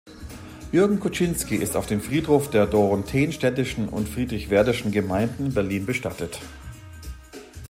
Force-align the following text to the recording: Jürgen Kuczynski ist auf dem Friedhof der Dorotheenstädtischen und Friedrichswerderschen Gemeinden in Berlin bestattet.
Jürgen 0.71 0.99
Kuczynski 0.99 1.55
ist 1.57 1.75
auf 1.77 1.85
dem 1.85 2.01
Friedhof 2.01 2.49
der 2.49 2.65
Dorotheenstädtischen 2.65 3.87
und 3.87 4.09
Friedrichswerderschen 4.09 4.91
Gemeinden 4.91 5.45
in 5.45 5.53
Berlin 5.53 5.85
bestattet. 5.85 6.39